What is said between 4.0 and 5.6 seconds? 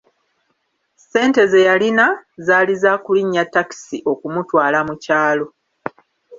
okumutwala mu kyalo.